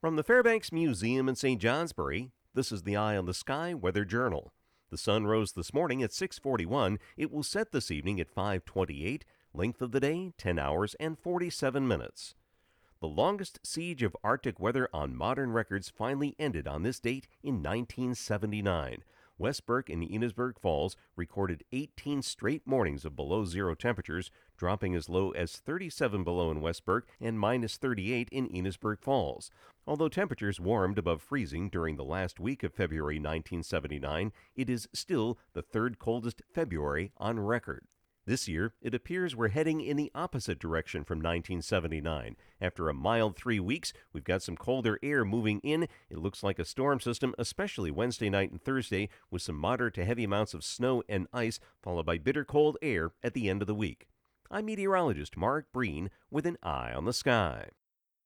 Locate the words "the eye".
2.84-3.18